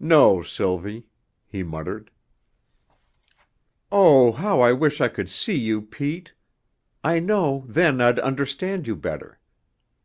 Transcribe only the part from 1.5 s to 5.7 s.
muttered. "Oh, how I wish I could see